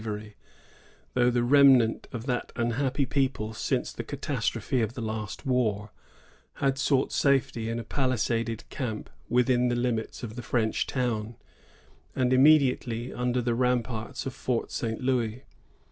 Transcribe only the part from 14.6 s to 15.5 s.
St. Louis.